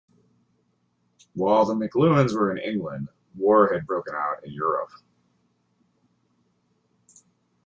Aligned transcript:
While 1.35 1.65
the 1.65 1.75
McLuhans 1.75 2.33
were 2.33 2.49
in 2.51 2.57
England, 2.57 3.09
war 3.35 3.71
had 3.71 3.85
broken 3.85 4.15
out 4.15 4.43
in 4.43 4.51
Europe. 4.51 4.89